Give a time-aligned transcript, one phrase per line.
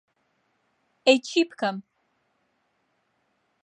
[1.05, 1.77] ئەی چی بکەم؟